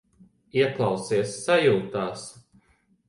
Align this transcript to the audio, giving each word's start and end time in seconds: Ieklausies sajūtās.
Ieklausies 0.61 1.35
sajūtās. 1.43 2.25